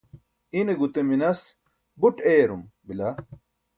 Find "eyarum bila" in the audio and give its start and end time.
2.31-3.07